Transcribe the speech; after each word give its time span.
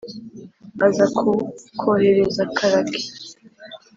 aza 0.87 1.05
ko 1.17 1.27
kohereza 1.79 2.43
karake 2.55 3.01